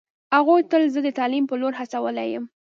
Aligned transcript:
هغوی 0.35 0.61
تل 0.71 0.83
زه 0.93 0.99
د 1.03 1.09
تعلیم 1.19 1.43
په 1.47 1.55
لور 1.61 1.73
هڅولی 1.79 2.27
یم 2.33 2.45